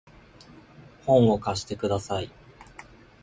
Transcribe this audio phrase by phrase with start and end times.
[1.05, 2.31] 本を貸してください